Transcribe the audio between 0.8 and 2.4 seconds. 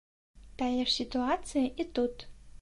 сітуацыя і тут.